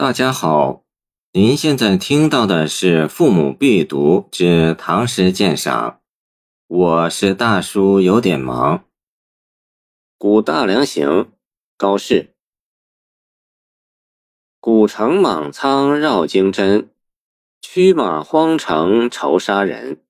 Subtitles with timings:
[0.00, 0.84] 大家好，
[1.32, 5.90] 您现在听到的是《父母必读之唐诗鉴赏》，
[6.68, 8.78] 我是大叔，有点忙。
[10.16, 11.08] 《古大梁行》
[11.76, 12.32] 高适。
[14.60, 16.88] 古城莽苍绕京真，
[17.60, 20.00] 驱马荒城愁杀人。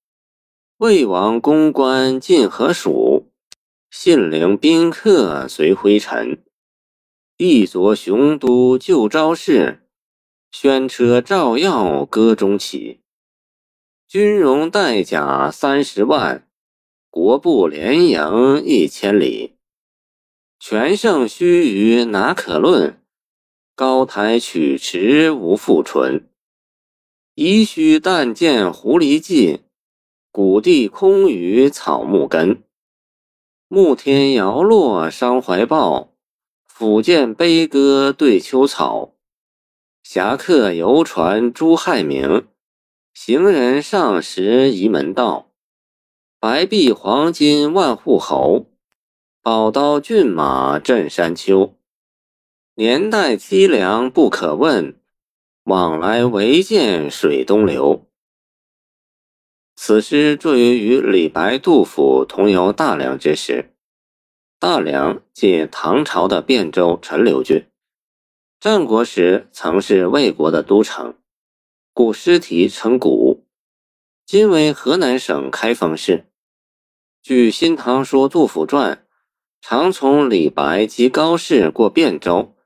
[0.76, 3.30] 魏王公关尽何属？
[3.90, 6.44] 信陵宾客随灰尘。
[7.40, 9.86] 一昨雄都旧招式，
[10.50, 12.98] 轩车照耀歌中起。
[14.08, 16.48] 军容带甲三十万，
[17.08, 19.54] 国步连营一千里。
[20.58, 23.00] 全胜须臾哪可论？
[23.76, 26.28] 高台曲池无复存。
[27.36, 29.60] 宜须但见狐狸迹，
[30.32, 32.64] 谷地空余草木根。
[33.68, 36.07] 暮天摇落伤怀抱。
[36.78, 39.16] 抚剑悲歌对秋草，
[40.04, 42.46] 侠客游船朱亥明，
[43.12, 45.50] 行人上食仪门道。
[46.38, 48.70] 白璧黄金万户侯，
[49.42, 51.74] 宝刀骏马镇山丘。
[52.76, 55.00] 年代凄凉不可问，
[55.64, 58.06] 往来唯见水东流。
[59.74, 63.74] 此诗作于与李白、杜甫同游大梁之时。
[64.60, 67.64] 大梁即唐朝的汴州陈留郡，
[68.58, 71.14] 战国时曾是魏国的都城，
[71.92, 73.46] 故诗题称古。
[74.26, 76.26] 今为河南省开封市。
[77.22, 78.96] 据《新唐书·杜甫传》，
[79.60, 82.56] 常从李白及高适过汴州，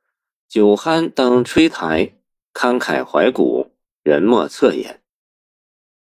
[0.48, 2.14] 酒酣登吹台，
[2.54, 3.70] 慷慨怀古，
[4.02, 5.02] 人莫测也。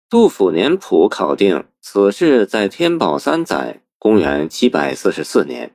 [0.10, 3.84] 杜甫年谱考定，此事在天宝三载。
[3.98, 5.75] 公元七百四十四年，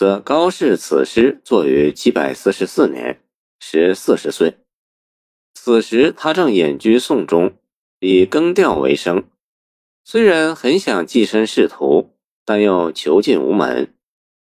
[0.00, 3.20] 则高适此诗作于七百四十四年，
[3.58, 4.56] 时四十岁。
[5.52, 7.52] 此时他正隐居宋中，
[7.98, 9.24] 以耕调为生。
[10.02, 12.14] 虽然很想跻身仕途，
[12.46, 13.92] 但又求进无门，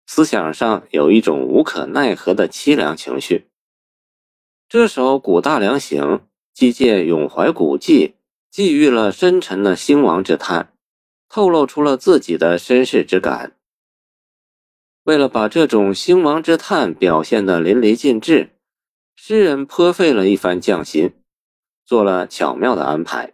[0.06, 3.46] 思想上有一种无可奈何的凄凉情绪。
[4.68, 6.02] 这首《古大梁行》
[6.52, 8.16] 既借咏怀古迹，
[8.50, 10.74] 寄予了深沉的兴亡之叹。
[11.30, 13.56] 透露出了自己的身世之感。
[15.10, 18.50] 为了把这种兴亡之叹表现得淋漓尽致，
[19.16, 21.14] 诗人颇费了一番匠心，
[21.84, 23.32] 做了巧妙的安排。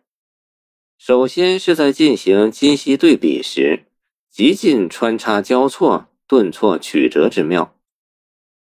[0.97, 3.85] 首先是在进行今昔对比时，
[4.31, 7.77] 极尽穿插交错、顿挫曲折之妙。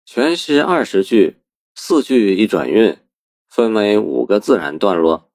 [0.05, 1.37] 全诗二十句，
[1.77, 2.99] 四句一转韵，
[3.49, 5.31] 分为五个自然段落。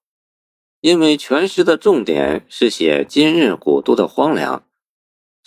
[0.82, 4.66] 因为全诗的重点是写今日古都的荒凉，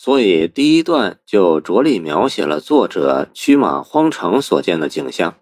[0.04, 5.36] 所以第一段就着力描写了作者驱马荒城所见的景象。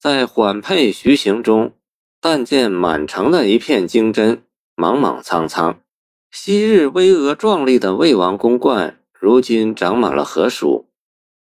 [0.00, 1.72] 在缓配徐行中，
[2.20, 4.42] 但见满城的一片金针，
[4.74, 5.78] 莽莽苍苍。
[6.32, 10.88] 昔日巍峨壮丽的魏王宫观，如今长满了河鼠。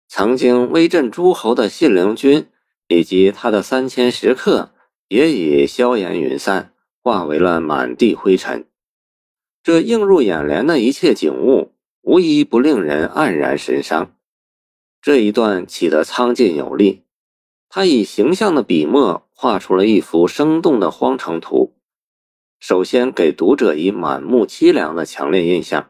[0.09, 2.49] 曾经威震诸侯的信陵君，
[2.89, 4.71] 以及他的三千食客，
[5.07, 6.73] 也已消烟云散。
[7.01, 8.67] 化为了满地灰尘，
[9.63, 11.71] 这映入眼帘的一切景物，
[12.07, 14.15] 无一不令人黯然神伤。
[15.01, 17.03] 这一段起得苍劲有力，
[17.67, 21.75] 他以形象的笔墨画出了一幅生动的荒城图。
[22.61, 25.89] 首先给读者以满目凄凉的强烈印象，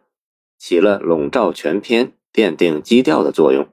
[0.58, 3.70] 起了笼罩全篇、奠定基调的作用。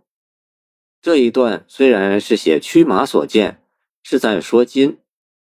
[1.00, 3.62] 这一段虽然是写驱马所见，
[4.02, 4.98] 是在说今。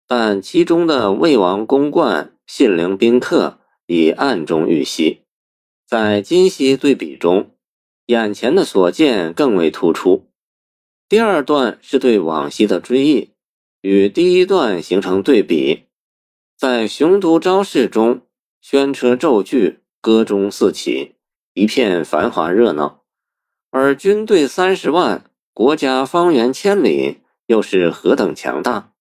[0.06, 5.21] 但其中的魏王公观、信陵宾客已暗中预习，
[5.92, 7.50] 在今昔对比中，
[8.06, 10.26] 眼前的所见更为突出。
[11.06, 13.32] 第二段是对往昔的追忆，
[13.82, 15.82] 与第一段形成对比。
[16.56, 18.22] 在雄都招式中，
[18.62, 21.16] 宣车骤聚，歌中四起，
[21.52, 23.02] 一片繁华热闹；
[23.70, 28.94] 而军队三十万，国家方圆千里，又是何等强大！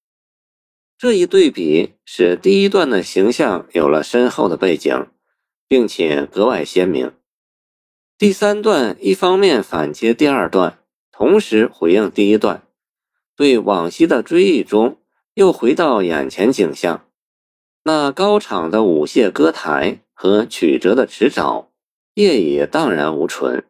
[0.98, 5.08] 这一对比使第一段的形象有了深厚的背景，
[5.72, 7.14] 并且格外鲜明。
[8.18, 10.80] 第三段一方面反接第二段，
[11.14, 12.64] 同时回应第一段，
[13.38, 14.98] 对往昔的追忆中
[15.34, 17.06] 又回到眼前景象。
[17.84, 21.68] 那高敞的舞榭歌台和曲折的池沼，
[22.16, 23.64] 业已荡然无存。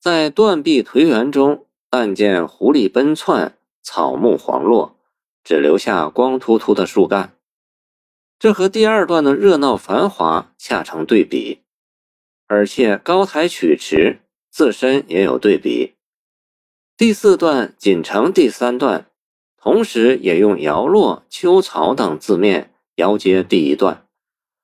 [0.00, 4.96] 在断壁颓垣中，但见狐狸奔窜，草木黄落。
[5.44, 7.34] 只留下光秃秃的树干，
[8.38, 11.62] 这和第二段的热闹繁华恰成对比，
[12.46, 14.20] 而且高台曲池
[14.50, 15.94] 自身也有对比。
[16.96, 19.10] 第四段仅承第三段，
[19.56, 24.06] 同时也用摇落、秋草等字面摇接第一段，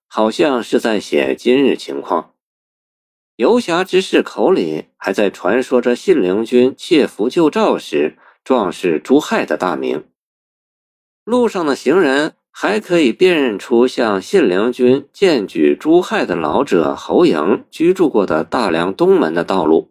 [0.06, 2.34] 好像是在写今日情况。
[3.36, 10.06] 游侠之士口里还在传说着信陵君窃符救赵时壮士朱亥的大名。
[11.24, 19.90] 路上的行人还可以辨认出像信陵君荐举朱亥的老者侯莹居住过的大梁东门的道路。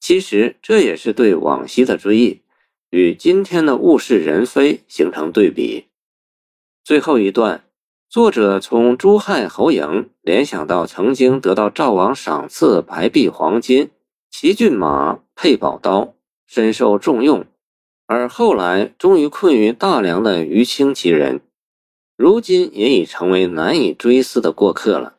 [0.00, 2.40] 其实这也是对往昔的追忆，
[2.88, 5.88] 与今天的物是人非形成对比。
[6.82, 7.62] 最后一段。
[8.08, 13.90] 作者从朱亥侯嬴联想到曾经得到赵王赏赐白璧黄金、
[14.30, 16.12] 骑骏马、配宝刀，
[16.46, 17.46] 深受重用，
[18.06, 21.40] 而后来终于困于大梁的于青其人，
[22.16, 25.18] 如今也已成为难以追思的过客了。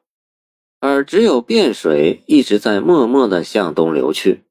[0.80, 4.41] 而只有汴水一直在默默地向东流去，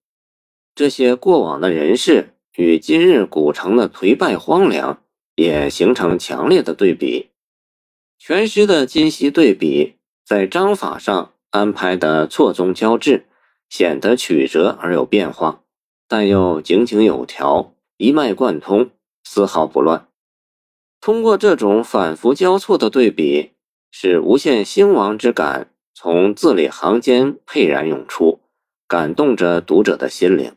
[0.75, 5.03] 这些过往的人事与今日古城的颓败荒凉
[5.37, 7.29] 也形成强烈的对比。
[8.19, 13.27] 全诗的今昔对比，在章法上安排的错综交织，
[13.69, 15.63] 显得曲折而有变化，
[16.09, 18.91] 但又井井有条，一脉贯通，
[19.25, 20.09] 丝毫不乱。
[21.01, 23.53] 通过这种反复交错的对比，
[23.91, 28.41] 使无限兴亡之感从字里行间沛然涌出，
[28.87, 30.55] 感动着读者的心灵。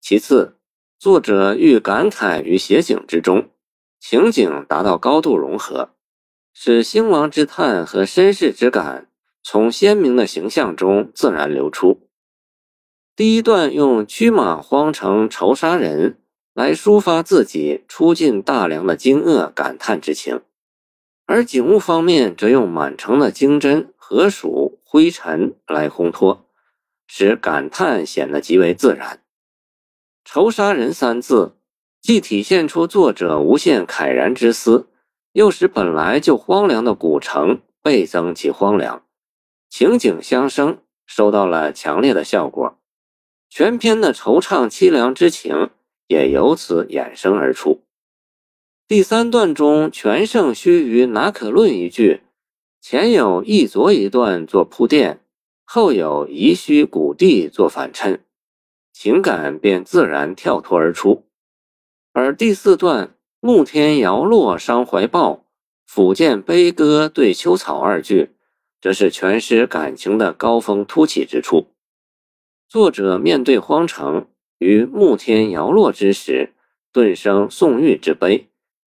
[0.00, 0.56] 其次，
[0.98, 3.50] 作者欲感慨于写景之中，
[4.00, 5.90] 情景达到高度融合。
[6.54, 9.10] 使兴亡之叹和身世之感
[9.42, 12.08] 从鲜明的形象中自然流出。
[13.14, 16.18] 第一段用“驱马荒城愁杀人”
[16.54, 20.40] 来抒发自己初进大梁的惊愕感叹之情，
[21.26, 26.46] 而景物方面则用满城的金针、河鼠、灰尘来烘托，
[27.06, 29.20] 使感叹显得极为自然。
[30.24, 31.56] “愁杀人”三字
[32.00, 34.88] 既体现出作者无限慨然之思。
[35.32, 39.02] 又使本来就荒凉的古城倍增其荒凉，
[39.70, 40.76] 情景相生，
[41.06, 42.78] 收到了强烈的效果。
[43.54, 45.68] 全篇的惆怅凄凉之情
[46.06, 47.82] 也由此衍生而出。
[48.88, 52.22] 第三段中，全胜须臾哪可论一句，
[52.80, 55.20] 前有一昨一段做铺垫，
[55.66, 58.24] 后有宜虚古地做反衬，
[58.90, 61.26] 情感便自然跳脱而出。
[62.14, 63.14] 而第四段。
[63.44, 65.44] 暮天摇落伤怀抱，
[65.90, 68.30] 抚剑悲歌对秋草二句，
[68.80, 71.71] 则是全诗感情的高峰突起之处。
[72.72, 76.54] 作者面对荒城于暮天摇落之时，
[76.90, 78.46] 顿生宋玉之悲，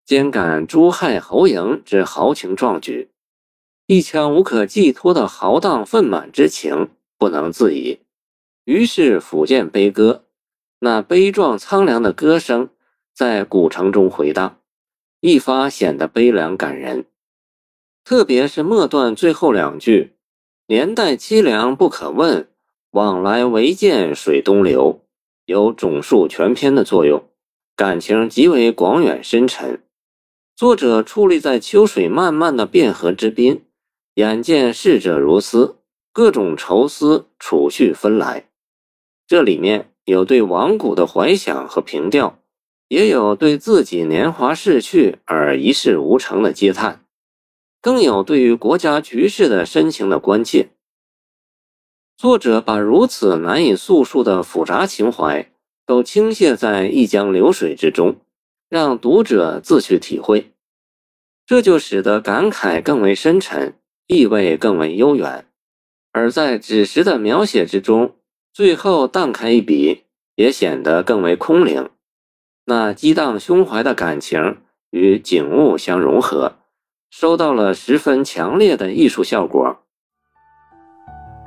[0.05, 3.09] 兼感朱亥侯嬴之豪情壮举，
[3.87, 7.97] 一腔无可寄托的豪荡愤满之情不能自已，
[8.65, 10.25] 于是抚剑悲歌，
[10.81, 12.69] 那悲壮苍凉的歌声。
[13.15, 14.59] 在古城中回荡，
[15.21, 17.05] 一发显得悲凉感人。
[18.03, 20.13] 特别是末段最后两句
[20.69, 22.47] ：“年代凄凉不可问，
[22.91, 25.01] 往来唯见水东流”，
[25.45, 27.23] 有总述全篇的作用，
[27.75, 29.81] 感情极为广远深沉。
[30.55, 33.63] 作者矗立在秋水漫漫的汴河之滨，
[34.15, 35.77] 眼见逝者如斯，
[36.13, 38.47] 各种愁思储蓄纷来。
[39.25, 42.37] 这里面有对亡古的怀想和凭吊。
[42.89, 47.05] 也有对自己年华逝去而一事无成的嗟叹，
[47.81, 50.71] 更有对于国家局势的深情的关切。
[52.21, 55.49] 作者把如此难以诉说的复杂情怀
[55.87, 58.17] 都倾泻在一江流水之中，
[58.69, 60.51] 让读者自去体会，
[61.47, 63.73] 这就使得感慨更为深沉，
[64.05, 65.47] 意味更为悠远。
[66.11, 68.13] 而在纸实的描写之中，
[68.53, 70.03] 最后荡开一笔，
[70.35, 71.89] 也显得更为空灵。
[72.65, 74.57] 那激荡胸怀的感情
[74.91, 76.59] 与景物相融合，
[77.09, 79.79] 收到了十分强烈的艺术效果。